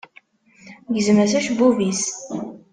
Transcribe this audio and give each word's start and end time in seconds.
Gzem-as 0.95 1.33
acebbub-is. 1.39 2.03